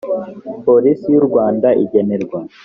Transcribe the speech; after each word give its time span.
polisi 0.65 1.05
y 1.13 1.17
u 1.21 1.23
rwanda 1.27 1.67
igenerwa 1.83 2.39